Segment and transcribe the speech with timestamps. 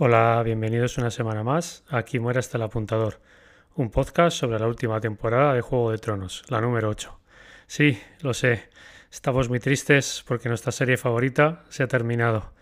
[0.00, 1.82] Hola, bienvenidos una semana más.
[1.88, 3.20] Aquí muere hasta el apuntador,
[3.74, 7.18] un podcast sobre la última temporada de Juego de Tronos, la número 8.
[7.66, 8.68] Sí, lo sé,
[9.10, 12.52] estamos muy tristes porque nuestra serie favorita se ha terminado.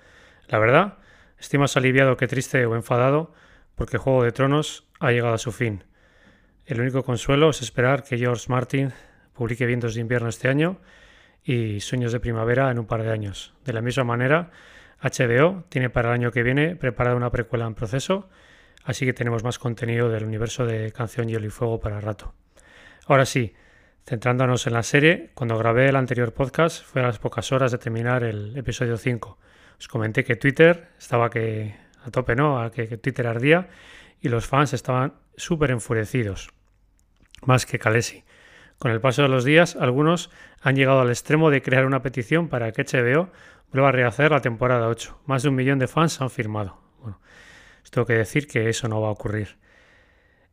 [0.48, 0.96] La verdad,
[1.38, 3.34] estoy más aliviado que triste o enfadado
[3.74, 5.84] porque Juego de Tronos ha llegado a su fin.
[6.64, 8.94] El único consuelo es esperar que George Martin
[9.34, 10.80] publique Vientos de invierno este año
[11.44, 13.52] y Sueños de primavera en un par de años.
[13.62, 14.52] De la misma manera,
[15.00, 18.28] HBO tiene para el año que viene preparada una precuela en proceso,
[18.84, 22.34] así que tenemos más contenido del universo de Canción Hielo y Fuego para rato.
[23.06, 23.54] Ahora sí,
[24.04, 27.78] centrándonos en la serie, cuando grabé el anterior podcast fue a las pocas horas de
[27.78, 29.38] terminar el episodio 5.
[29.78, 32.60] Os comenté que Twitter estaba que a tope, ¿no?
[32.60, 33.68] A que, que Twitter ardía
[34.20, 36.50] y los fans estaban súper enfurecidos,
[37.44, 38.24] más que Calesi.
[38.78, 40.30] Con el paso de los días, algunos
[40.60, 43.30] han llegado al extremo de crear una petición para que HBO
[43.72, 45.22] vuelva a rehacer la temporada 8.
[45.26, 46.78] Más de un millón de fans han firmado.
[47.00, 47.20] Bueno,
[47.90, 49.56] tengo que decir que eso no va a ocurrir.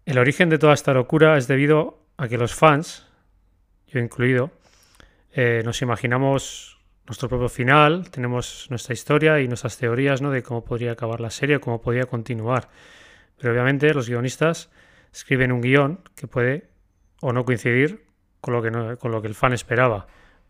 [0.06, 3.08] El origen de toda esta locura es debido a que los fans,
[3.88, 4.52] yo incluido,
[5.32, 10.32] eh, nos imaginamos nuestro propio final, tenemos nuestra historia y nuestras teorías ¿no?
[10.32, 12.70] de cómo podría acabar la serie, cómo podría continuar.
[13.38, 14.70] Pero obviamente los guionistas
[15.12, 16.70] escriben un guion que puede
[17.22, 18.13] o no coincidir
[18.44, 20.06] con lo que, con lo que el fan esperaba.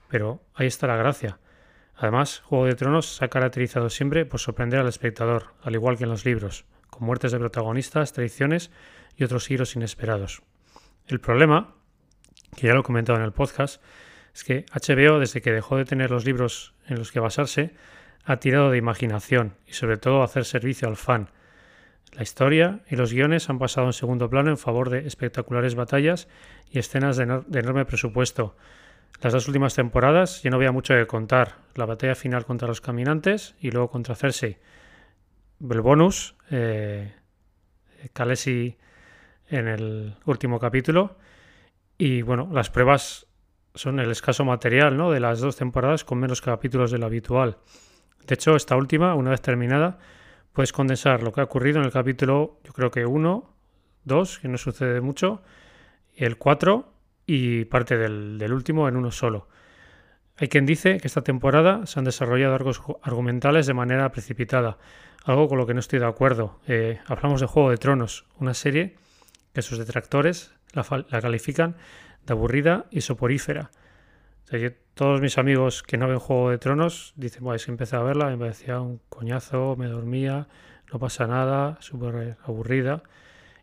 [0.09, 1.38] Pero ahí está la gracia.
[1.95, 6.05] Además, Juego de Tronos se ha caracterizado siempre por sorprender al espectador, al igual que
[6.05, 8.71] en los libros, con muertes de protagonistas, traiciones
[9.16, 10.41] y otros giros inesperados.
[11.05, 11.75] El problema,
[12.58, 13.80] que ya lo he comentado en el podcast,
[14.33, 17.75] es que HBO, desde que dejó de tener los libros en los que basarse,
[18.25, 21.30] ha tirado de imaginación y sobre todo hacer servicio al fan.
[22.16, 26.28] La historia y los guiones han pasado en segundo plano en favor de espectaculares batallas
[26.70, 28.55] y escenas de, enorme presupuesto,
[29.22, 31.55] las dos últimas temporadas yo no había mucho que contar.
[31.75, 34.58] La batalla final contra los caminantes y luego contra Cersei.
[35.61, 37.14] El bonus, eh,
[39.50, 41.17] en el último capítulo.
[41.98, 43.27] Y bueno, las pruebas
[43.75, 45.10] son el escaso material ¿no?
[45.10, 47.58] de las dos temporadas con menos capítulos de lo habitual.
[48.27, 49.99] De hecho, esta última, una vez terminada,
[50.53, 53.53] puedes condensar lo que ha ocurrido en el capítulo, yo creo que 1,
[54.05, 55.41] 2, que no sucede mucho,
[56.15, 56.93] el 4
[57.25, 59.47] y parte del, último en uno solo.
[60.37, 64.77] Hay quien dice que esta temporada se han desarrollado arcos argumentales de manera precipitada,
[65.25, 66.59] algo con lo que no estoy de acuerdo.
[66.67, 68.95] Eh, hablamos de Juego de Tronos, una serie
[69.53, 70.83] que sus detractores la,
[71.21, 71.77] califican
[72.25, 73.71] de aburrida y soporífera.
[74.93, 78.02] Todos mis amigos que no ven Juego de Tronos dicen, bueno, es que empecé a
[78.02, 80.48] verla, me parecía un coñazo, me dormía,
[80.92, 83.04] no pasa nada, súper aburrida.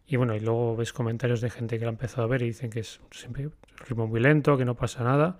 [0.06, 2.46] Y bueno, y luego ves comentarios de gente que la ha empezado a ver y
[2.46, 3.54] dicen que es siempre un
[3.86, 5.38] ritmo muy lento, que no pasa nada.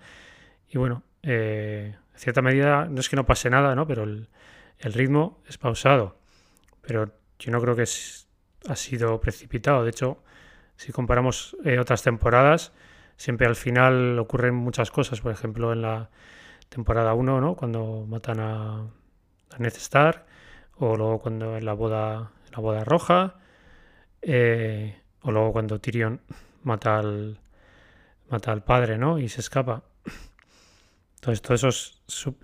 [0.69, 3.85] Y bueno, eh, en cierta medida no es que no pase nada, ¿no?
[3.85, 4.29] Pero el,
[4.79, 6.17] ritmo es pausado.
[6.81, 9.83] Pero yo no creo que ha sido precipitado.
[9.83, 10.23] De hecho,
[10.77, 12.71] si comparamos eh, otras temporadas,
[13.21, 15.21] siempre al final ocurren muchas cosas.
[15.21, 16.09] Por ejemplo, en la
[16.69, 17.55] temporada 1, ¿no?
[17.55, 19.73] Cuando matan a, a Ned
[20.77, 23.35] o luego cuando en la boda, la boda roja,
[24.23, 26.21] eh, o luego cuando Tyrion
[26.63, 27.39] mata al,
[28.29, 29.19] mata al padre, ¿no?
[29.19, 29.83] Y se escapa.
[31.15, 31.93] Entonces, todo eso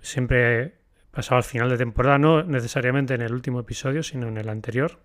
[0.00, 0.76] siempre
[1.10, 5.00] pasaba al final de temporada, no necesariamente en el último episodio, sino en el anterior.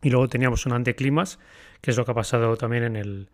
[0.00, 1.38] Y luego teníamos un anticlimas,
[1.82, 3.28] que es lo que ha pasado también en el,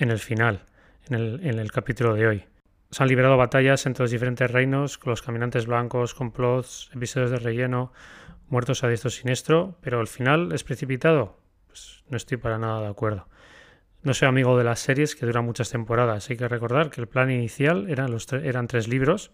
[0.00, 0.64] en el final,
[1.08, 2.44] en el, en el capítulo de hoy.
[2.90, 7.38] Se han liberado batallas entre los diferentes reinos, con los caminantes blancos, complots, episodios de
[7.38, 7.92] relleno,
[8.48, 11.38] muertos a diestro siniestro, pero el final es precipitado.
[11.68, 13.28] Pues no estoy para nada de acuerdo.
[14.02, 16.28] No soy amigo de las series que duran muchas temporadas.
[16.30, 19.30] Hay que recordar que el plan inicial eran, los eran tres libros.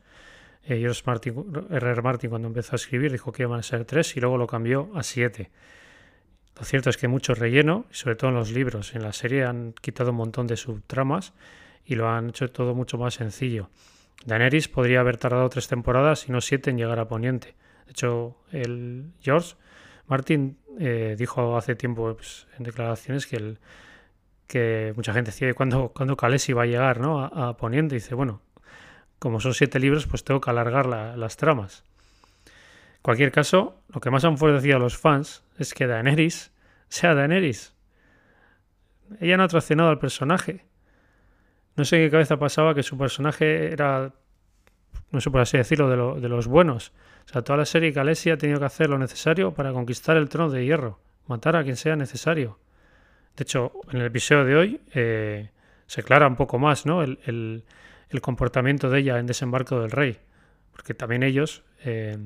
[0.65, 4.37] Eh, George Martin, cuando empezó a escribir, dijo que iban a ser tres y luego
[4.37, 5.51] lo cambió a siete.
[6.59, 8.95] Lo cierto es que mucho relleno, sobre todo en los libros.
[8.95, 11.35] En la serie han quitado un montón de subtramas
[11.85, 13.69] y lo han hecho todo mucho más sencillo.
[14.25, 17.55] Daenerys podría haber tardado tres temporadas y no siete en llegar a Poniente.
[17.85, 19.55] De hecho, el George
[20.07, 26.53] Martin eh, dijo hace tiempo pues, en declaraciones que, mucha gente decía cuando, cuando Calesi
[26.53, 27.23] va a llegar ¿no?
[27.23, 27.97] a, Poniente.
[27.97, 28.41] dice, bueno,
[29.19, 31.85] como son siete libros, pues tengo que alargar las tramas.
[32.47, 36.51] En cualquier caso, lo que más han enfurecido a los fans es que Daenerys
[36.89, 37.75] sea Daenerys.
[39.21, 40.65] Ella no ha traicionado al personaje.
[41.77, 44.13] No sé qué cabeza pasaba que su personaje era,
[45.11, 46.93] no sé por así decirlo, de, los buenos.
[47.27, 50.29] O sea, toda la serie Khaleesi ha tenido que hacer lo necesario para conquistar el
[50.29, 52.59] trono de hierro, matar a quien sea necesario.
[53.37, 55.51] De hecho, en el episodio de hoy eh,
[55.87, 57.03] se aclara un poco más ¿no?
[57.03, 57.65] el,
[58.23, 60.19] comportamiento de ella en desembarco del rey,
[60.73, 62.17] porque también ellos, eh,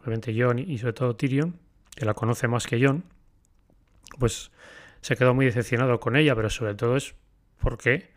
[0.00, 1.58] obviamente Jon y sobre todo Tyrion,
[1.96, 3.02] que la conoce más que John,
[4.18, 4.50] pues
[5.00, 7.14] se quedó muy decepcionado con ella, pero sobre todo es
[7.58, 8.10] porque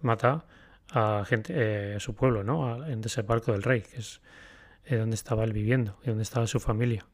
[0.00, 0.44] mata
[0.90, 2.86] a gente, eh, su pueblo, ¿no?
[2.86, 4.20] en desembarco del rey, que es
[4.84, 7.06] eh, donde estaba él viviendo y donde estaba su familia.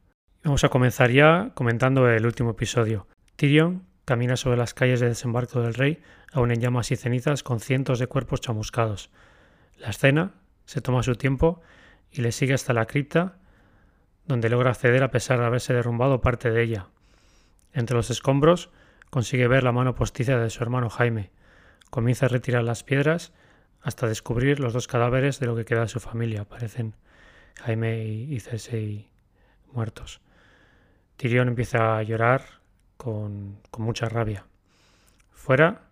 [0.43, 3.07] Vamos a comenzar ya comentando el último episodio.
[3.35, 7.59] Tyrion camina sobre las calles de desembarco del rey, aún en llamas y cenizas, con
[7.59, 9.11] cientos de cuerpos chamuscados.
[9.77, 10.33] La escena
[10.65, 11.61] se toma su tiempo
[12.11, 13.37] y le sigue hasta la cripta,
[14.25, 16.87] donde logra acceder a pesar de haberse derrumbado parte de ella.
[17.73, 18.69] Entre los escombros
[19.09, 21.31] consigue ver la mano postiza de su hermano Jaime.
[21.89, 23.33] Comienza a retirar las piedras
[23.81, 26.45] hasta descubrir los dos cadáveres de lo que queda de su familia.
[26.45, 26.95] Parecen
[27.63, 29.09] Jaime y Cersei
[29.71, 30.21] muertos.
[31.17, 32.43] Tyrion empieza a llorar
[32.97, 34.45] con, con mucha rabia.
[35.31, 35.89] Fuera,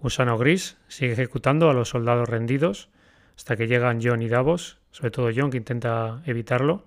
[0.00, 2.88] Usano Gris sigue ejecutando a los soldados rendidos
[3.36, 6.86] hasta que llegan John y Davos, sobre todo John que intenta evitarlo,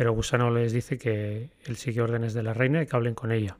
[0.00, 3.32] pero Gusano les dice que él sigue órdenes de la reina y que hablen con
[3.32, 3.58] ella.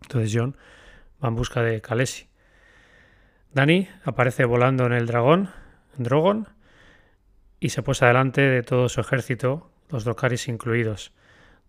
[0.00, 0.56] Entonces John
[1.22, 2.28] va en busca de Khaleesi.
[3.52, 5.50] Dani aparece volando en el dragón,
[5.98, 6.48] en Drogon,
[7.60, 11.12] y se posa delante de todo su ejército, los Docaris incluidos.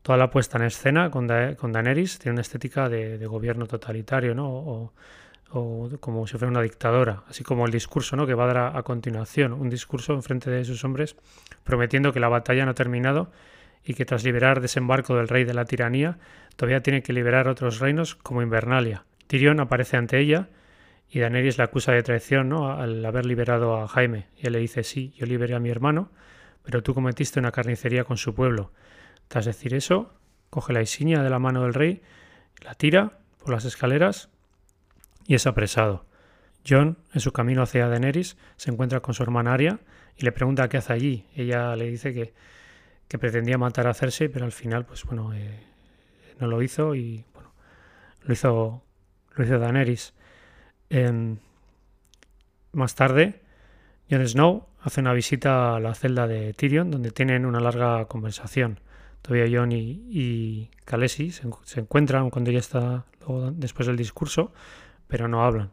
[0.04, 4.94] Toda la puesta en escena con, Daenerys tiene una estética de, gobierno totalitario, ¿no?
[5.50, 8.26] Como si fuera una dictadora, así como el discurso ¿no?
[8.26, 11.16] que va a dar a, continuación, un discurso en frente de sus hombres
[11.64, 13.32] prometiendo que la batalla no ha terminado
[13.84, 16.18] y que tras liberar desembarco del rey de la tiranía,
[16.56, 19.06] todavía tiene que liberar otros reinos como Invernalia.
[19.28, 20.50] Tyrion aparece ante ella
[21.10, 22.72] y Daenerys la acusa de traición ¿no?
[22.72, 24.28] al haber liberado a Jaime.
[24.38, 26.10] Y él le dice, sí, yo liberé a mi hermano,
[26.64, 28.72] pero tú cometiste una carnicería con su pueblo.
[29.28, 30.14] Tras decir eso,
[30.50, 32.02] coge la insignia de la mano del rey,
[32.62, 34.30] la tira por las escaleras
[35.26, 36.06] y es apresado.
[36.68, 39.80] John, en su camino hacia Daenerys, se encuentra con su hermana Arya
[40.18, 41.26] y le pregunta qué hace allí.
[41.36, 42.34] Ella le dice que,
[43.08, 45.60] que pretendía matar a Cersei, pero al final, pues bueno, eh,
[46.40, 47.54] no lo hizo y bueno,
[48.22, 48.84] lo hizo,
[49.36, 50.14] lo hizo Daenerys.
[50.90, 51.38] Em,
[52.72, 53.42] más tarde,
[54.10, 58.80] Jon Snow hace una visita a la celda de Tyrion, donde tienen una larga conversación.
[59.22, 60.70] Todavía Jon y, y
[61.08, 63.06] se, encuentran cuando ya está
[63.54, 64.52] después del discurso,
[65.14, 65.72] pero no hablan.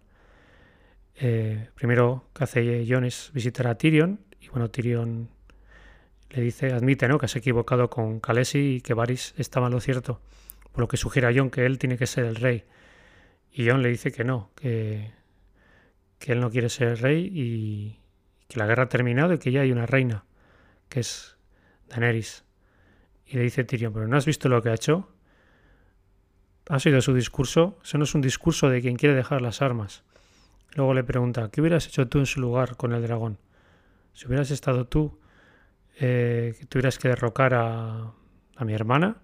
[1.14, 5.30] Eh, primero que hace Jon es visitar a Tyrion, y bueno, Tyrion
[6.28, 7.18] le dice, admite ¿no?
[7.18, 10.20] que se ha equivocado con Khaleesi y que Varys estaba en lo cierto,
[10.72, 12.64] por lo que sugiere a Jon que él tiene que ser el rey.
[13.50, 15.10] Y John le dice que no, que,
[16.18, 17.98] que él no quiere ser el rey y
[18.46, 20.26] que la guerra ha terminado y que ya hay una reina,
[20.90, 21.38] que es
[21.88, 22.44] Daenerys.
[23.24, 25.08] Y le dice Tyrion, pero ¿no has visto lo que ha hecho?
[26.70, 27.76] ¿Has oído su discurso?
[27.82, 30.04] Eso no es un discurso de quien quiere dejar las armas.
[30.76, 33.38] Luego le pregunta, ¿qué hubieras hecho tú en su lugar con el dragón?
[34.14, 35.18] Si hubieras estado tú,
[35.98, 38.12] eh, que tuvieras que derrocar a,
[38.54, 39.16] a mi hermana,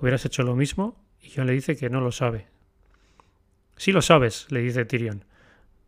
[0.00, 1.00] ¿hubieras hecho lo mismo?
[1.22, 2.48] Y John le dice que no lo sabe,
[3.76, 5.24] Sí lo sabes, le dice Tyrion.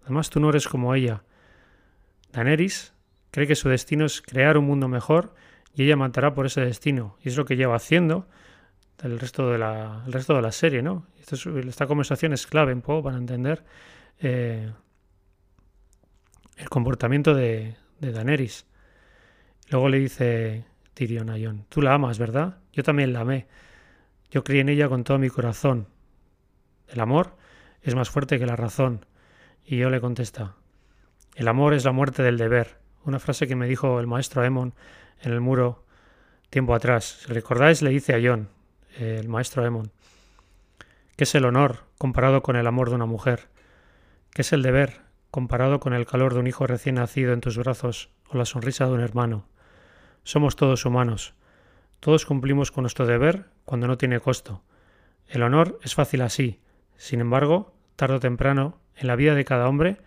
[0.04, 1.24] Además tú no eres como ella.
[2.32, 2.92] Daenerys
[3.32, 5.34] cree que su destino es crear un mundo mejor
[5.74, 7.16] y ella matará por ese destino.
[7.24, 8.28] Y es lo que lleva haciendo
[9.02, 11.06] el resto de la, el resto de la serie, ¿no?
[11.18, 13.62] esta conversación es clave un para entender
[14.18, 14.72] eh,
[16.56, 18.66] el comportamiento de, de Daenerys.
[19.70, 20.64] Luego le dice
[20.94, 22.58] Tyrion a Jon, tú la amas, ¿verdad?
[22.72, 23.46] Yo también la amé.
[24.30, 25.88] Yo creí en ella con todo mi corazón.
[26.88, 27.36] El amor
[27.82, 29.05] es más fuerte que la razón.
[29.64, 30.56] Y yo le contesta,
[31.34, 34.74] el amor es la muerte del deber, una frase que me dijo el maestro Emon
[35.20, 35.84] en el muro
[36.50, 37.20] tiempo atrás.
[37.24, 38.48] Si recordáis, le dice a John,
[38.98, 39.93] el maestro Emon,
[41.17, 43.48] ¿qué es el honor comparado con el amor de una mujer?
[44.32, 47.56] ¿Qué es el deber comparado con el calor de un hijo recién nacido en tus
[47.58, 49.46] brazos o la sonrisa de un hermano?
[50.24, 51.34] Somos todos humanos.
[52.00, 54.62] Todos cumplimos con nuestro deber cuando no tiene costo.
[55.28, 56.60] El honor es fácil así,
[56.96, 59.98] sin embargo, tarde o temprano, en la vida de cada hombre,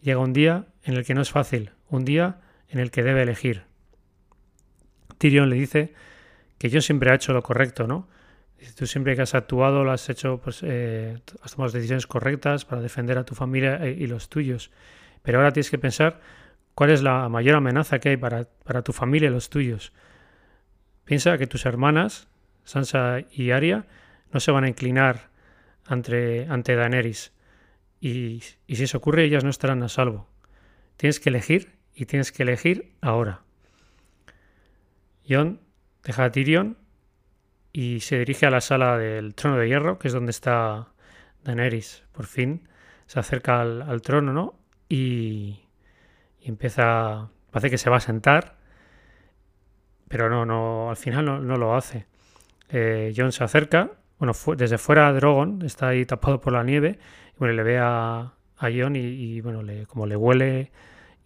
[0.00, 3.22] llega un día en el que no es fácil, un día en el que debe
[3.22, 3.64] elegir.
[5.18, 5.92] Tyrion le dice
[6.56, 8.08] que yo siempre ha hecho lo correcto, ¿no?
[8.76, 12.82] Tú siempre que has actuado lo has hecho, pues, eh, has tomado decisiones correctas para
[12.82, 14.70] defender a tu familia e, y los tuyos.
[15.22, 16.20] Pero ahora tienes que pensar
[16.74, 19.92] cuál es la mayor amenaza que hay para, para tu familia y los tuyos.
[21.04, 22.28] Piensa que tus hermanas,
[22.64, 23.86] Sansa y Arya,
[24.32, 25.30] no se van a inclinar
[25.86, 27.32] ante, ante Daenerys.
[28.00, 30.28] Y, y si eso ocurre, ellas no estarán a salvo.
[30.96, 33.42] Tienes que elegir y tienes que elegir ahora.
[35.28, 35.60] Jon
[36.02, 36.76] deja a Tyrion
[37.78, 40.88] y se dirige a la sala del trono de hierro, que es donde está
[41.44, 42.02] Daenerys.
[42.10, 42.68] Por fin
[43.06, 44.58] se acerca al, trono, ¿no?
[44.88, 45.60] Y,
[46.40, 47.30] y, empieza.
[47.52, 48.56] Parece que se va a sentar,
[50.08, 52.06] pero no, no, al final no, lo hace.
[52.70, 56.98] eh, John se acerca, bueno, desde fuera Drogon está ahí tapado por la nieve,
[57.36, 60.72] y bueno, le ve a, a John y, bueno, le, como le huele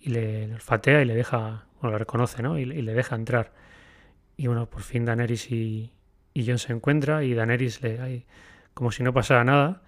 [0.01, 2.59] y le olfatea y le deja, bueno, lo reconoce, ¿no?
[2.59, 3.53] Y, le deja entrar.
[4.37, 5.93] Y bueno, por fin Daenerys y,
[6.35, 8.27] y John se encuentra y Daenerys le,
[8.75, 9.83] como si no pasara nada,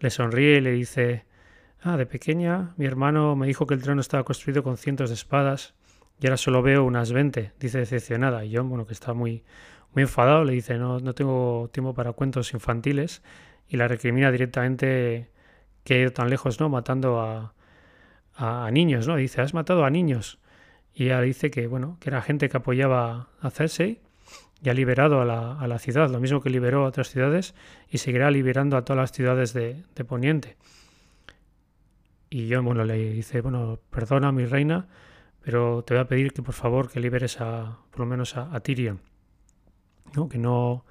[0.00, 1.24] le sonríe y le dice,
[1.80, 5.14] ah, de pequeña mi hermano me dijo que el trono estaba construido con cientos de
[5.14, 5.74] espadas
[6.20, 8.44] y ahora solo veo unas 20, dice decepcionada.
[8.44, 9.44] Y John, bueno, que está muy,
[9.92, 13.22] muy enfadado, le dice, no, no tengo tiempo para cuentos infantiles
[13.68, 15.30] y la recrimina directamente
[15.84, 16.68] que ha ido tan lejos, ¿no?
[16.68, 17.54] Matando a,
[18.34, 19.16] a, niños, ¿no?
[19.16, 20.38] Dice, has matado a niños.
[20.94, 24.00] Y ella dice que, bueno, que era gente que apoyaba a Cersei
[24.62, 27.54] y ha liberado a la, a la, ciudad, lo mismo que liberó a otras ciudades
[27.88, 30.56] y seguirá liberando a todas las ciudades de, de Poniente.
[32.30, 34.88] Y yo, bueno, le dice, bueno, perdona, mi reina,
[35.42, 38.54] pero te voy a pedir que por favor que liberes a, por lo menos a,
[38.54, 39.00] a Tyrion,
[40.14, 40.28] ¿no?
[40.28, 40.84] Que no,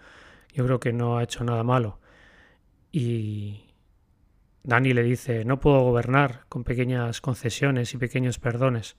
[0.54, 2.00] yo creo que no ha hecho nada malo.
[2.92, 3.66] Y
[4.64, 8.96] Dani le dice, no puedo gobernar con pequeñas concesiones y pequeños perdones.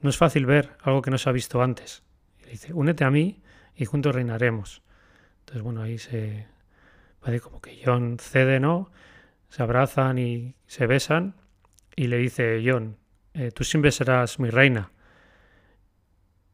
[0.00, 2.02] No es fácil ver algo que no se ha visto antes.
[2.40, 3.40] Y le dice, únete a mí
[3.76, 4.82] y juntos reinaremos.
[5.40, 6.46] Entonces, bueno, ahí se
[7.20, 8.90] parece como que John cede, ¿no?
[9.48, 11.34] Se abrazan y se besan
[11.94, 12.98] y le dice John,
[13.34, 14.90] eh, tú siempre serás mi reina.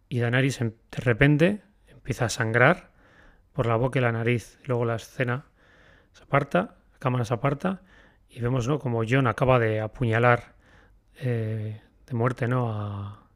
[0.09, 2.91] Y Daenerys de repente empieza a sangrar
[3.53, 4.59] por la boca y la nariz.
[4.67, 5.47] Luego la escena
[6.13, 7.83] se aparta, la cámara se aparta
[8.29, 8.79] y vemos ¿no?
[8.79, 10.55] como John acaba de apuñalar
[11.17, 12.73] eh, de muerte ¿no?
[12.73, 13.27] a,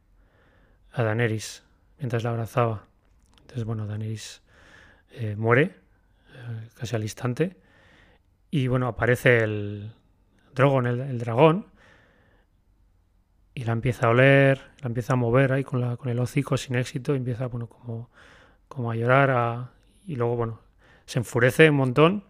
[0.92, 1.64] a Daenerys
[1.98, 2.86] mientras la abrazaba.
[3.46, 4.42] Entonces, bueno, Daenerys
[5.12, 7.56] eh, muere eh, casi al instante.
[8.50, 9.92] Y bueno, aparece el
[10.52, 11.66] Drogon, el, dragón,
[13.54, 17.14] y la empieza a oler, la empieza a mover ahí con, el hocico sin éxito,
[17.14, 18.10] y empieza, bueno, como,
[18.66, 19.70] como a llorar,
[20.06, 20.60] y luego, bueno,
[21.04, 22.24] se enfurece un montón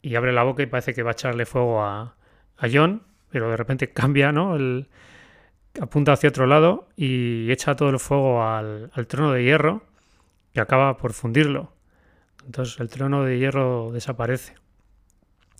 [0.00, 2.14] y abre la boca y parece que va a echarle fuego a,
[2.56, 4.54] a John, pero de repente cambia, ¿no?
[4.54, 4.88] El,
[5.80, 9.82] apunta hacia otro lado y echa todo el fuego al trono de hierro
[10.54, 11.72] y acaba por fundirlo.
[12.46, 14.54] Entonces el trono de hierro desaparece.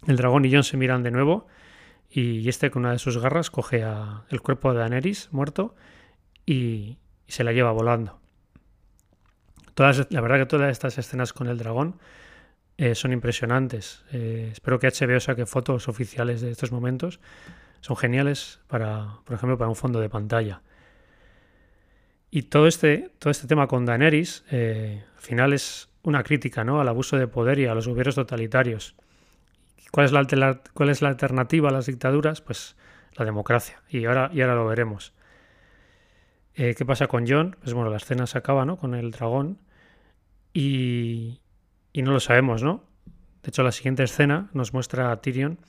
[0.07, 1.47] El dragón y Jon se miran de nuevo
[2.11, 3.85] y este con una de sus garras coge
[4.29, 5.75] el cuerpo de Daenerys muerto
[6.47, 8.21] y, se la lleva volando.
[9.73, 11.99] Todas, la verdad que todas estas escenas con el dragón
[12.77, 14.05] eh, son impresionantes.
[14.13, 17.19] Eh, espero que HBO saque fotos oficiales de estos momentos.
[17.81, 20.61] Son geniales para, por ejemplo, para un fondo de pantalla.
[22.35, 26.81] Y todo este, todo este tema con Daenerys, eh, al final es una crítica ¿no?
[26.81, 28.97] al abuso de poder y a los gobiernos totalitarios.
[29.93, 32.41] ¿Cuál es, la, ¿Cuál es la alternativa a las dictaduras?
[32.41, 32.75] Pues
[33.13, 33.85] la democracia.
[33.89, 35.13] Y ahora, y ahora lo veremos.
[36.57, 37.57] Eh, ¿Qué pasa con John?
[37.61, 38.79] Pues bueno, la escena se acaba ¿no?
[38.79, 39.61] con el dragón
[40.53, 41.41] y,
[41.93, 42.83] y no lo sabemos, ¿no?
[43.45, 45.61] De hecho, la siguiente escena nos muestra a Tyrion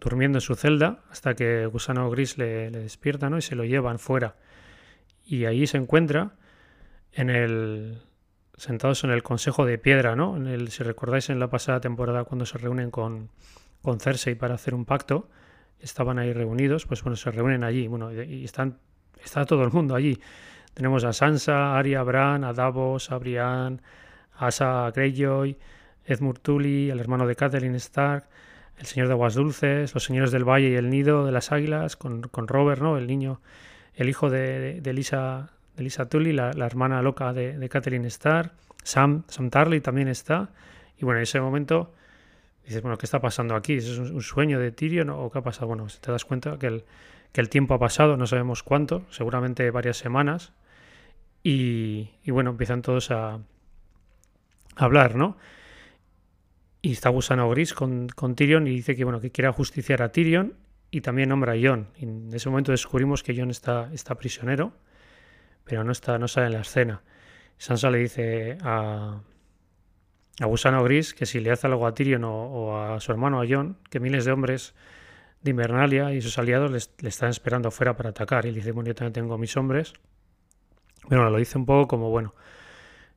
[0.00, 3.36] durmiendo en su celda hasta que Gusano Gris le, le despierta ¿no?
[3.36, 4.36] y se lo llevan fuera
[5.26, 6.36] y ahí se encuentra
[7.12, 7.98] en el
[8.56, 10.36] sentados en el Consejo de Piedra, ¿no?
[10.36, 13.28] En el, si recordáis en la pasada temporada cuando se reúnen con,
[13.82, 15.28] con Cersei para hacer un pacto,
[15.78, 18.78] estaban ahí reunidos, pues bueno, se reúnen allí, bueno, y están,
[19.22, 20.18] está todo el mundo allí.
[20.72, 23.82] Tenemos a Sansa, Arya, Bran, a Davos, a Brian,
[24.34, 25.56] a Asa Greyjoy,
[26.04, 28.28] Edmund Tully, el hermano de Catelyn Stark,
[28.78, 31.96] el señor de Aguas Dulces, los señores del Valle y el Nido de las Águilas,
[31.96, 32.96] con, con Robert, ¿no?
[32.96, 33.40] El niño
[33.96, 38.52] el hijo de, de, Lisa, de Lisa Tully, la, hermana loca de, de Catherine Starr,
[38.86, 40.50] Sam, Sam Tarley también está.
[40.98, 41.92] Y bueno, en ese momento
[42.64, 43.74] dices, bueno, ¿qué está pasando aquí?
[43.74, 45.66] ¿Es un, sueño de Tyrion o qué ha pasado?
[45.66, 46.84] Bueno, te das cuenta que
[47.34, 50.52] el, tiempo ha pasado, no sabemos cuánto, seguramente varias semanas.
[51.42, 53.40] Y, bueno, empiezan todos a,
[54.76, 55.36] hablar, ¿no?
[56.82, 60.12] Y está Gusano Gris con, con, Tyrion y dice que, bueno, que quiere justiciar a
[60.12, 60.54] Tyrion
[60.90, 61.88] y también nombra a John.
[61.96, 64.72] Y en ese momento descubrimos que John está, está prisionero,
[65.64, 67.02] pero no, está, no sale en la escena.
[67.58, 69.20] Sansa le dice a,
[70.40, 73.46] a Gusano Gris que si le hace algo a Tyrion o, a su hermano, a
[73.48, 74.74] John, que miles de hombres
[75.42, 78.46] de Invernalia y sus aliados le, están esperando afuera para atacar.
[78.46, 79.94] Y le dice, bueno, yo también tengo mis hombres.
[81.08, 82.34] Bueno, lo dice un poco como, bueno,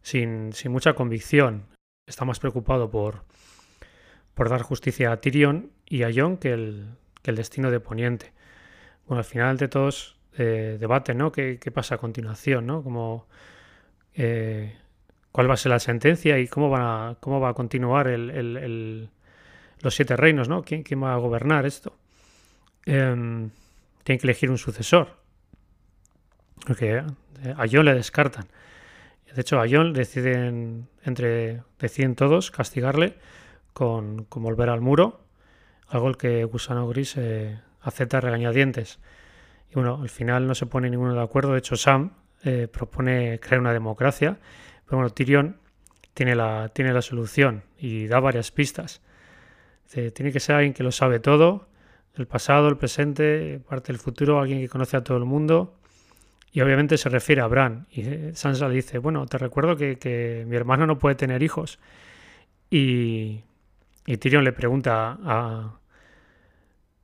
[0.01, 1.65] sin, sin mucha convicción.
[2.05, 3.25] Está más preocupado por,
[4.33, 8.31] por dar justicia a Tyrion y a John que el, que el destino de Poniente.
[9.07, 11.31] Bueno, al final de todos eh, debate, ¿no?
[11.31, 12.83] ¿Qué, pasa a continuación, ¿no?
[12.83, 13.27] Como,
[14.13, 14.75] eh,
[15.31, 19.09] ¿Cuál va a ser la sentencia y cómo va a, cómo va a continuar el,
[19.81, 20.63] los siete reinos, ¿no?
[20.63, 21.95] ¿Quién, ¿Quién, va a gobernar esto?
[22.85, 23.49] Eh,
[24.03, 25.19] tienen que elegir un sucesor.
[26.65, 28.47] Porque a John le descartan.
[29.33, 33.15] De hecho, a Jon deciden, entre, deciden todos castigarle
[33.73, 35.21] con, volver al muro,
[35.89, 38.99] algo el que Gusano Gris eh, acepta regañadientes.
[39.71, 41.53] Y bueno, al final no se pone ninguno de acuerdo.
[41.53, 42.11] De hecho, Sam
[42.43, 44.37] eh, propone crear una democracia.
[44.85, 45.57] Pero bueno, Tyrion
[46.13, 49.01] tiene la, tiene la solución y da varias pistas.
[49.91, 51.67] tiene que ser alguien que lo sabe todo,
[52.15, 55.75] el pasado, el presente, parte del futuro, alguien que conoce a todo el mundo.
[56.51, 57.87] Y obviamente se refiere a Bran.
[57.91, 61.79] Y eh, Sansa le dice, bueno, te recuerdo que, mi hermano no puede tener hijos.
[62.71, 63.41] Y,
[64.05, 65.79] y Tyrion le pregunta a,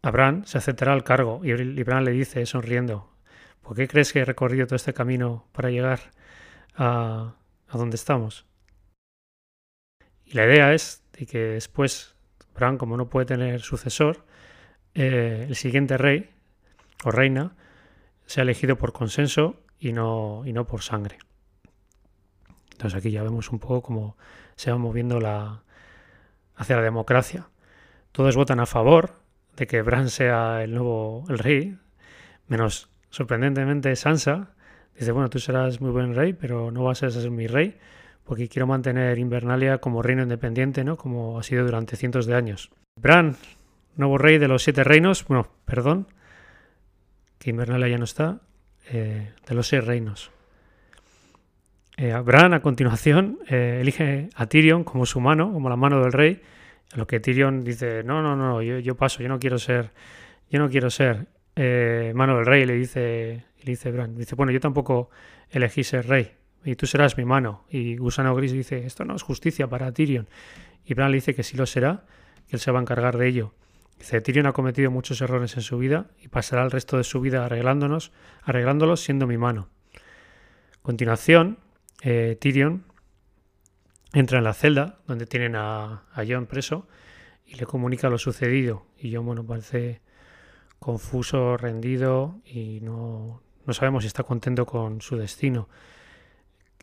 [0.01, 3.11] Abraham se aceptará el cargo y Abraham le dice, sonriendo,
[3.61, 5.99] ¿por qué crees que he recorrido todo este camino para llegar
[6.75, 7.35] a,
[7.73, 8.45] donde estamos?
[10.23, 12.15] Y la idea es de que después
[12.53, 14.25] Abraham, como no puede tener sucesor,
[14.93, 16.29] eh, el siguiente rey
[17.03, 17.55] o reina
[18.27, 21.17] sea elegido por consenso y no, y no por sangre.
[22.71, 24.17] Entonces aquí ya vemos un poco cómo
[24.55, 25.64] se va moviendo la,
[26.55, 27.49] hacia la democracia.
[28.11, 29.13] Todos votan a favor,
[29.55, 31.77] de que Bran sea el nuevo el rey,
[32.47, 34.49] menos sorprendentemente Sansa
[34.97, 37.77] dice, bueno, tú serás muy buen rey, pero no vas a ser mi rey,
[38.23, 40.97] porque quiero mantener Invernalia como reino independiente, ¿no?
[40.97, 42.71] Como ha sido durante cientos de años.
[42.99, 43.35] Bran,
[43.95, 46.07] nuevo rey de los siete reinos, bueno, perdón,
[47.39, 48.39] que Invernalia ya no está,
[48.89, 50.31] eh, de los seis reinos.
[51.97, 56.11] Eh, Bran, a continuación, eh, elige a Tyrion como su mano, como la mano del
[56.11, 56.41] rey,
[56.91, 59.91] a lo que Tyrion dice, no, no, no, yo, yo paso, yo no quiero ser,
[60.49, 64.15] yo no quiero ser eh, mano del rey, le dice, le dice Bran.
[64.17, 65.09] Dice, bueno, yo tampoco
[65.49, 66.33] elegí ser rey,
[66.65, 67.65] y tú serás mi mano.
[67.69, 70.27] Y Gusano Gris dice, esto no es justicia para Tyrion.
[70.85, 72.03] Y Bran le dice que sí lo será,
[72.49, 73.53] que él se va a encargar de ello.
[73.97, 77.21] Dice, Tyrion ha cometido muchos errores en su vida y pasará el resto de su
[77.21, 78.11] vida arreglándonos,
[78.43, 79.69] arreglándolos siendo mi mano.
[79.93, 81.57] A continuación,
[82.05, 82.85] eh, Tyrion
[84.13, 86.87] entra en la celda donde tienen a, John preso
[87.45, 88.85] y le comunica lo sucedido.
[88.97, 90.01] Y John, bueno, parece
[90.79, 95.67] confuso, rendido y no, sabemos si está contento con su destino.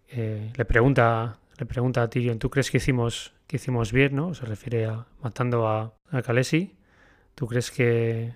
[0.08, 4.16] Eh, le pregunta le pregunta a Tyrion, ¿tú crees que hicimos, que hicimos bien?
[4.16, 4.34] ¿no?
[4.34, 6.76] Se refiere a matando a, a Khaleesi.
[7.36, 8.34] ¿Tú crees que,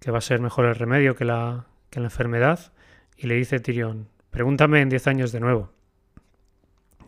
[0.00, 2.72] que va a ser mejor el remedio que la, que la enfermedad?
[3.16, 5.70] Y le dice Tyrion, pregúntame en 10 años de nuevo.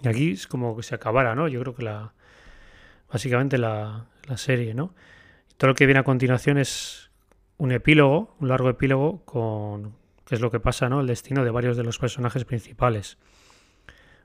[0.03, 1.49] Y aquí es como que se acabara, ¿no?
[1.49, 2.15] Yo creo que la.
[3.13, 4.93] Básicamente la, serie, ¿no?
[5.57, 7.11] todo lo que viene a continuación es
[7.57, 11.01] un epílogo, un largo epílogo con qué es lo que pasa, ¿no?
[11.01, 13.17] El destino de varios de los personajes principales.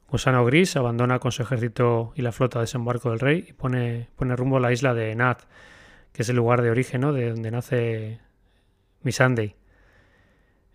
[0.09, 4.09] Gusano Gris abandona con su ejército y la flota de desembarco del rey y pone,
[4.15, 5.43] pone rumbo a la isla de Nat,
[6.11, 7.13] que es el lugar de origen, ¿no?
[7.13, 8.19] De donde nace
[9.03, 9.55] Missandei.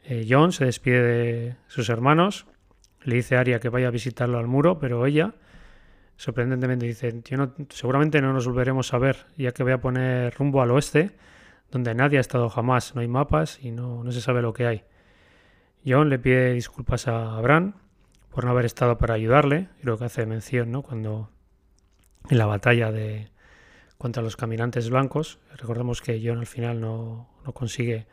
[0.09, 2.47] Eh, John se despide de sus hermanos
[3.07, 5.35] le dice a Aria que vaya a visitarlo al muro, pero ella,
[6.17, 7.23] sorprendentemente, dice,
[7.71, 11.13] seguramente no nos volveremos a ver, ya que voy a poner rumbo al oeste,
[11.71, 14.67] donde nadie ha estado jamás, no hay mapas y no, no se sabe lo que
[14.67, 14.85] hay.
[15.87, 17.77] John le pide disculpas a Bran
[18.31, 20.83] por no haber estado para ayudarle, creo que hace mención, ¿no?
[20.83, 21.31] Cuando
[22.29, 23.31] en la batalla de
[23.99, 28.07] contra los caminantes blancos, recordemos que John al final no, consigue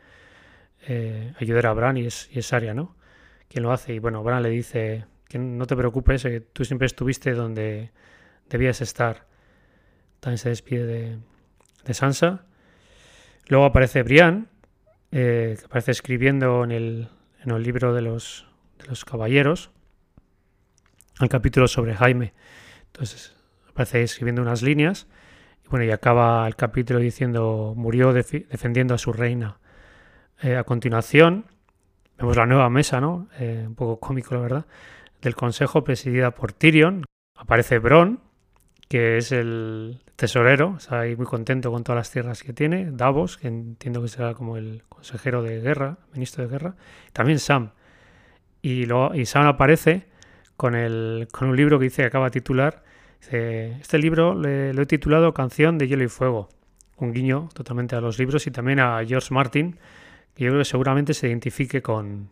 [0.86, 2.40] eh, ayudar a Bran y es, y
[2.74, 2.96] ¿no?
[3.48, 3.94] quien lo hace.
[3.94, 7.90] Y bueno, Bran le dice que no te preocupes, que tú siempre estuviste donde
[8.48, 9.26] debías estar.
[10.20, 11.18] También se despide
[11.84, 12.46] de, Sansa.
[13.48, 14.48] Luego aparece Brian,
[15.12, 17.08] eh, que aparece escribiendo en el,
[17.62, 18.46] libro de los,
[18.78, 19.70] de los caballeros,
[21.20, 22.32] el capítulo sobre Jaime.
[22.86, 23.34] Entonces
[23.68, 25.06] aparece escribiendo unas líneas.
[25.64, 29.58] Y bueno, y acaba el capítulo diciendo, murió defendiendo a su reina.
[30.42, 31.46] Eh, a continuación,
[32.18, 33.28] Vemos la nueva mesa, ¿no?
[33.38, 34.66] Eh, un poco cómico, la verdad,
[35.20, 37.04] del consejo presidida por Tyrion.
[37.36, 38.20] Aparece Bron,
[38.88, 42.90] que es el tesorero, ahí muy contento con todas las tierras que tiene.
[42.92, 46.76] Davos, que entiendo que será como el consejero de guerra, ministro de guerra.
[47.12, 47.72] También Sam.
[48.62, 50.06] Y, luego, Sam aparece
[50.56, 52.84] con, el, con un libro que dice que acaba de titular.
[53.30, 56.48] este libro le, lo he titulado Canción de Hielo y Fuego.
[56.96, 59.76] Un guiño totalmente a los libros y también a George Martin,
[60.36, 62.30] yo creo que seguramente se identifique con,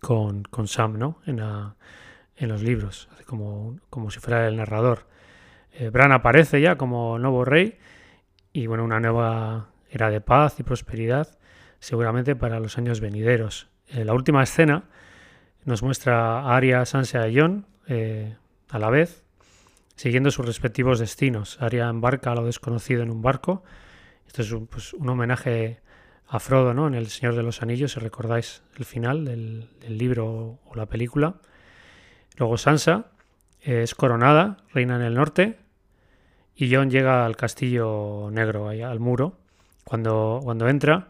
[0.00, 1.18] con, Sam, ¿no?
[1.26, 5.06] En, en los libros, como, como si fuera el narrador.
[5.72, 7.78] Eh, Bran aparece ya como nuevo rey
[8.52, 11.38] y bueno, una nueva era de paz y prosperidad,
[11.78, 13.68] seguramente para los años venideros.
[13.88, 14.84] En eh, la última escena
[15.64, 18.36] nos muestra a Arya, Sansa y Jon eh,
[18.70, 19.24] a la vez,
[19.96, 21.58] siguiendo sus respectivos destinos.
[21.60, 23.62] Arya embarca a lo desconocido en un barco.
[24.26, 25.80] Esto es un, pues, un homenaje
[26.28, 26.86] a Frodo, ¿no?
[26.86, 31.34] En El Señor de los Anillos, si recordáis el final del, libro o la película.
[32.36, 33.06] Luego Sansa
[33.60, 35.58] es coronada, reina en el norte,
[36.54, 39.38] y Jon llega al castillo negro, al muro.
[39.84, 41.08] Cuando, cuando entra,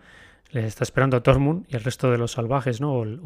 [0.51, 2.93] le está esperando a Tormund y el resto de los salvajes, ¿no?
[2.93, 3.21] o, el,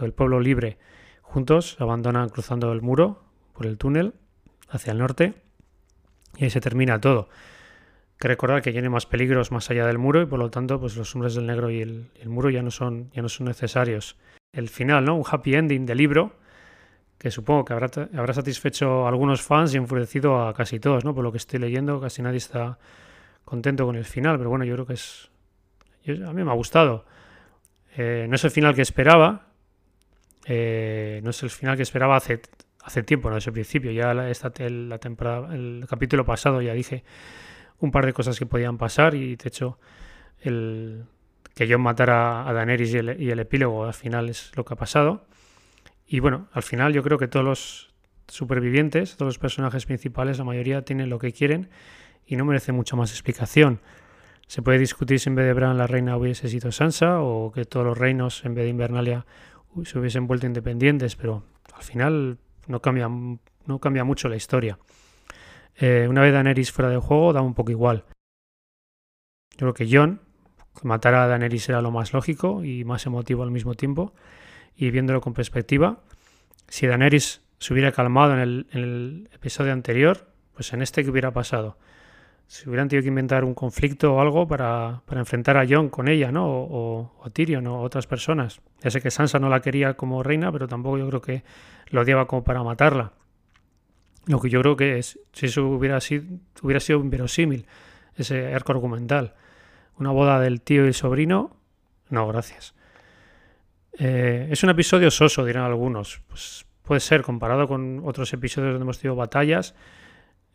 [0.00, 0.78] el pueblo libre,
[1.22, 4.14] juntos abandonan cruzando el muro por el túnel
[4.68, 5.34] hacia el norte
[6.36, 7.28] y ahí se termina todo.
[8.18, 10.96] Que recordar que tiene más peligros más allá del muro y por lo tanto pues
[10.96, 14.16] los hombres del negro y el, muro ya no, son, ya no son necesarios.
[14.52, 15.16] El final, ¿no?
[15.16, 16.32] Un happy ending del libro
[17.18, 21.14] que supongo que habrá, habrá satisfecho a algunos fans y enfurecido a casi todos, ¿no?
[21.14, 22.78] Por lo que estoy leyendo, casi nadie está
[23.44, 25.30] contento con el final, pero bueno, yo creo que es...
[26.06, 27.04] a mí me ha gustado.
[27.96, 29.46] Eh, no es el final que esperaba,
[30.44, 32.40] eh, no es el final que esperaba hace,
[32.82, 33.90] hace tiempo, no desde el principio.
[33.90, 37.04] Ya esta, la temporada, el capítulo pasado ya dije
[37.80, 39.78] un par de cosas que podían pasar y de hecho
[40.40, 41.04] el
[41.54, 44.74] que John matara a Daenerys y el, y el epílogo al final es lo que
[44.74, 45.26] ha pasado.
[46.06, 47.94] Y bueno, al final yo creo que todos los
[48.28, 51.70] supervivientes, todos los personajes principales, la mayoría tienen lo que quieren
[52.26, 53.80] y no merece mucha más explicación.
[54.46, 57.64] Se puede discutir si en vez de Bran la reina hubiese sido Sansa o que
[57.64, 59.26] todos los reinos en vez de Invernalia
[59.84, 64.78] se hubiesen vuelto independientes, pero al final no cambia, no cambia mucho la historia.
[65.78, 68.04] Eh, una vez Daenerys fuera del juego, da un poco igual.
[69.52, 70.20] Yo creo que Jon,
[70.82, 74.14] matar a Daenerys era lo más lógico y más emotivo al mismo tiempo.
[74.76, 76.00] Y viéndolo con perspectiva,
[76.68, 81.78] si Daenerys se hubiera calmado en el, episodio anterior, pues en este, ¿qué hubiera pasado?
[82.48, 86.06] si hubieran tenido que inventar un conflicto o algo para, para enfrentar a Jon con
[86.06, 86.46] ella, ¿no?
[86.46, 88.60] O, o, Tyrion o otras personas.
[88.80, 91.42] Ya sé que Sansa no la quería como reina, pero tampoco yo creo que
[91.88, 93.14] lo odiaba como para matarla.
[94.26, 96.24] Lo que yo creo que es, si eso hubiera sido,
[96.62, 97.66] hubiera sido inverosímil,
[98.16, 99.34] ese arco argumental.
[99.98, 101.56] Una boda del tío y sobrino,
[102.10, 102.74] no, gracias.
[103.98, 106.22] Eh, es un episodio soso, dirán algunos.
[106.28, 109.74] Pues puede ser, comparado con otros episodios donde hemos tenido batallas,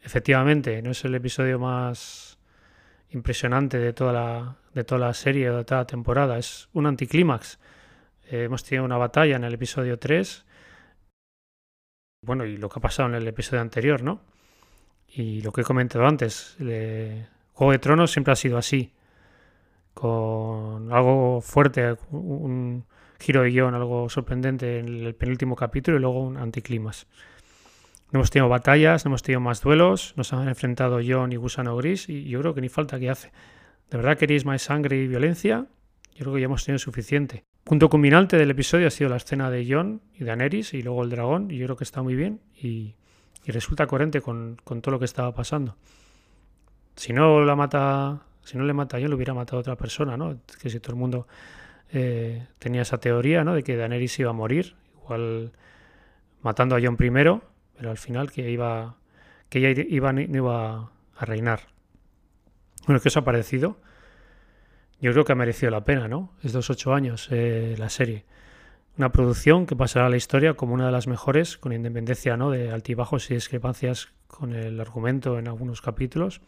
[0.03, 2.39] Efectivamente, no es el episodio más
[3.12, 6.38] impresionante de toda la, de toda la serie o de toda la temporada.
[6.38, 7.60] Es un anticlímax.
[8.25, 10.45] Eh, hemos tenido una batalla en el episodio 3.
[12.23, 14.21] Bueno, y lo que ha pasado en el episodio anterior, ¿no?
[15.07, 18.93] Y lo que he comentado antes, Juego de Tronos siempre ha sido así.
[19.95, 22.86] Con algo fuerte, un
[23.19, 27.07] giro de guion, algo sorprendente en el penúltimo capítulo y luego un anticlímax.
[28.12, 31.75] No hemos tenido batallas, no hemos tenido más duelos, nos han enfrentado John y Gusano
[31.75, 33.31] Gris y yo creo que ni falta que hace.
[33.89, 35.65] ¿De verdad queréis más sangre y violencia?
[36.13, 37.45] Yo creo que ya hemos tenido suficiente.
[37.63, 41.04] Punto culminante del episodio ha sido la escena de John y de Aneris y luego
[41.04, 42.95] el dragón y yo creo que está muy bien y,
[43.45, 45.76] y resulta coherente con, todo lo que estaba pasando.
[46.95, 49.76] Si no la mata, si no le mata a John, lo hubiera matado a otra
[49.76, 50.39] persona, ¿no?
[50.62, 51.28] Que si todo el mundo
[51.91, 53.54] eh, tenía esa teoría, ¿no?
[53.54, 55.52] De que Daenerys iba a morir, igual
[56.41, 58.95] matando a John primero pero al final que iba
[59.50, 61.62] que ella iba, iba a reinar.
[62.86, 63.80] Bueno, ¿qué os ha parecido?
[65.01, 66.31] Yo creo que ha merecido la pena, ¿no?
[66.43, 68.23] Estos ocho años eh, la serie.
[68.97, 72.51] Una producción que pasará a la historia como una de las mejores, con independencia ¿no?
[72.51, 76.41] de altibajos y discrepancias con el argumento en algunos capítulos.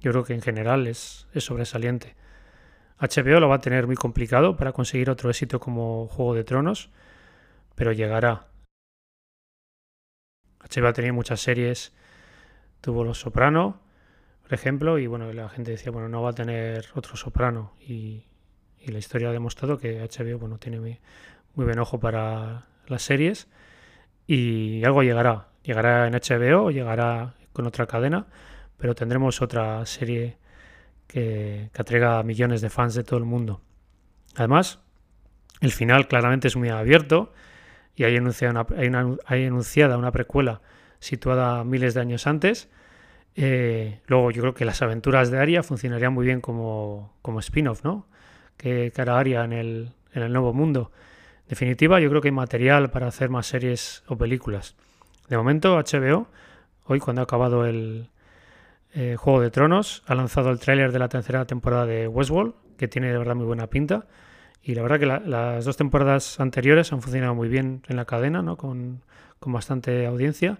[0.00, 2.14] Yo creo que en general es, es sobresaliente.
[3.00, 6.90] HBO lo va a tener muy complicado para conseguir otro éxito como Juego de Tronos,
[7.74, 8.46] pero llegará.
[10.60, 11.92] HBO ha tenido muchas series,
[12.80, 13.80] tuvo Los Soprano,
[14.54, 18.24] ejemplo, y bueno, la gente decía, bueno, no va a tener otro Soprano, y,
[18.80, 21.00] y la historia ha demostrado que HBO, bueno, tiene muy,
[21.54, 23.48] muy buen ojo para las series,
[24.26, 28.26] y algo llegará, llegará en HBO llegará con otra cadena,
[28.76, 30.36] pero tendremos otra serie
[31.06, 33.60] que, que a millones de fans de todo el mundo.
[34.34, 34.80] Además,
[35.60, 37.32] el final claramente es muy abierto,
[37.96, 40.60] y hay anunciada una, hay una, hay anunciada una precuela
[41.00, 42.68] situada miles de años antes.
[43.36, 47.84] Eh, luego yo creo que las aventuras de Aria funcionarían muy bien como, como spin-off,
[47.84, 48.06] ¿no?
[48.56, 50.90] Que, hará Aria en el, en el nuevo mundo.
[51.42, 54.74] En definitiva, yo creo que hay material para hacer más series o películas.
[55.28, 56.28] De momento, HBO,
[56.86, 58.08] hoy cuando ha acabado el
[58.94, 62.88] eh, Juego de Tronos, ha lanzado el tráiler de la tercera temporada de Westworld, que
[62.88, 64.06] tiene de verdad muy buena pinta.
[64.62, 68.06] Y la verdad que la, las dos temporadas anteriores han funcionado muy bien en la
[68.06, 68.56] cadena, ¿no?
[68.56, 69.02] con,
[69.38, 70.58] con bastante audiencia,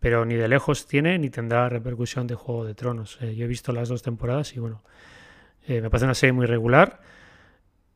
[0.00, 3.18] pero ni de lejos tiene ni tendrá repercusión de Juego de Tronos.
[3.20, 4.82] Eh, yo he visto las dos temporadas y bueno,
[5.66, 7.00] eh, me parece una serie muy regular,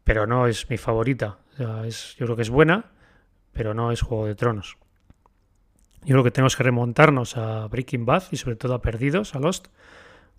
[0.05, 1.39] pero no es mi favorita.
[1.59, 2.91] O es, yo creo que es buena,
[3.53, 4.77] pero no es Juego de Tronos.
[6.03, 9.39] Yo creo que tenemos que remontarnos a Breaking Bad y sobre todo a Perdidos, a
[9.39, 9.69] Lost,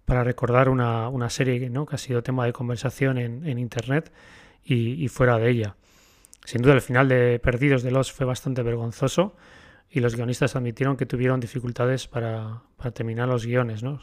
[0.05, 1.85] para recordar una, una serie ¿no?
[1.85, 4.11] que ha sido tema de conversación en, Internet
[4.63, 5.75] y, fuera de ella.
[6.45, 9.35] Sin duda el final de Perdidos de Lost fue bastante vergonzoso
[9.91, 12.61] y los guionistas admitieron que tuvieron dificultades para,
[12.93, 13.83] terminar los guiones.
[13.83, 13.99] ¿no?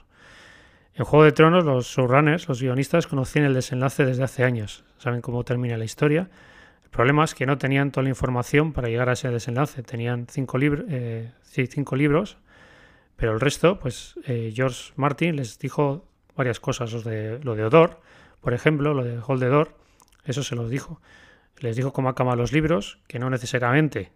[0.94, 5.22] En Juego de Tronos, los showrunners, los guionistas, conocían el desenlace desde hace años, saben
[5.22, 6.29] cómo termina la historia.
[6.85, 9.83] El problema es que no tenían toda la información para llegar a ese desenlace.
[9.83, 12.38] Tenían cinco, eh, cinco libros,
[13.16, 17.05] pero el resto, pues eh, George Martin les dijo varias cosas.
[17.05, 18.01] De, lo de Odor,
[18.40, 19.74] por ejemplo, lo de Hold the Door,
[20.24, 21.01] eso se los dijo.
[21.59, 24.12] Les dijo cómo acaban los libros, que no necesariamente,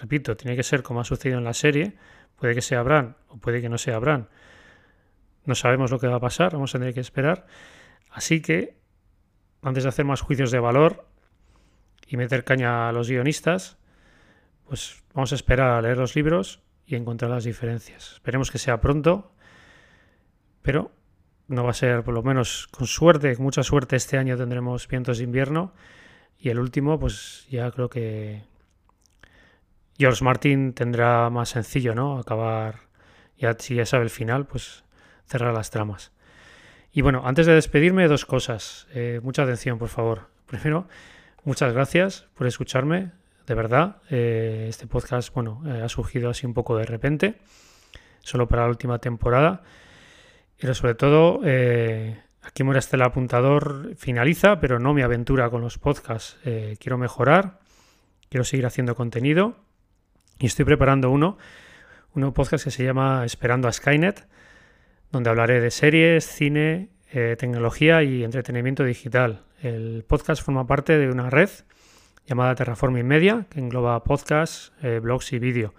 [0.00, 1.94] repito, tiene que ser como ha sucedido en la serie.
[2.36, 4.28] Puede que sea Bran o puede que no sea Bran.
[5.44, 7.46] No sabemos lo que va a pasar, vamos a tener que esperar.
[8.10, 8.76] Así que,
[9.62, 11.06] antes de hacer más juicios de valor
[12.06, 13.78] y meter caña a los guionistas,
[14.66, 18.14] pues vamos a esperar a leer los libros y encontrar las diferencias.
[18.14, 19.32] Esperemos que sea pronto,
[20.62, 20.92] pero
[21.48, 24.86] no va a ser, por lo menos con suerte, con mucha suerte, este año tendremos
[24.88, 25.72] vientos de invierno
[26.38, 28.42] y el último, pues ya creo que
[30.00, 32.18] George Martin tendrá más sencillo, ¿no?
[32.18, 32.76] Acabar,
[33.36, 34.82] ya si ya sabe el final, pues
[35.26, 36.10] cerrar las tramas.
[36.90, 38.88] Y bueno, antes de despedirme, dos cosas.
[38.94, 40.30] Eh, mucha atención, por favor.
[40.46, 40.88] Primero,
[41.44, 43.10] muchas gracias por escucharme.
[43.46, 47.34] De verdad, eh, este podcast, bueno, eh, ha surgido así un poco de repente,
[48.20, 49.64] solo para la última temporada.
[50.58, 51.40] Pero sobre todo,
[52.42, 56.38] aquí muere el Apuntador finaliza, pero no mi aventura con los podcasts.
[56.78, 57.60] quiero mejorar,
[58.30, 59.56] quiero seguir haciendo contenido
[60.40, 61.38] y estoy preparando uno,
[62.14, 64.26] un podcast que se llama Esperando a Skynet
[65.10, 69.42] donde hablaré de series, cine, eh, tecnología y entretenimiento digital.
[69.60, 71.50] El podcast forma parte de una red
[72.26, 75.74] llamada Terraforming Media, que engloba podcasts, eh, blogs y vídeo.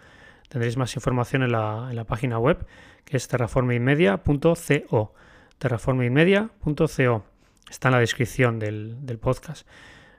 [0.50, 2.66] Tendréis más información en la, página web,
[3.06, 5.14] que es terraformingmedia.co.
[5.58, 7.26] terraformingmedia.co.
[7.70, 9.66] Está en la descripción del, del podcast.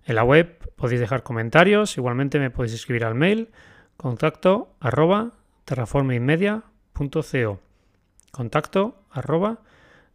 [0.07, 3.51] En la web podéis dejar comentarios, igualmente me podéis escribir al mail
[3.97, 5.33] contacto arroba
[5.65, 7.61] terraformingmedia.co
[8.33, 9.59] contacto arroba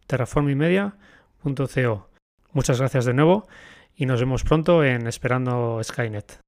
[0.06, 2.08] terraformimedia.co.
[2.52, 3.46] Muchas gracias de nuevo
[3.94, 6.40] y nos vemos pronto en Esperando Skynet.